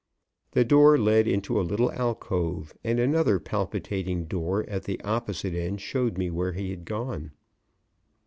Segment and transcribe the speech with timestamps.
[0.53, 5.79] The door led into a little alcove and another palpitating door at the opposite end
[5.79, 7.33] showed me where he had gone.